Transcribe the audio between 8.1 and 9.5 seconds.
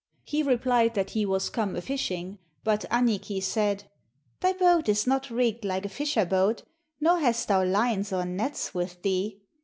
or nets with thee.